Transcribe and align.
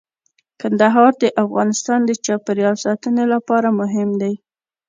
کندهار 0.61 1.11
د 1.23 1.25
افغانستان 1.43 1.99
د 2.05 2.11
چاپیریال 2.25 2.75
ساتنې 2.85 3.25
لپاره 3.33 3.67
مهم 3.79 4.09
دي. 4.21 4.33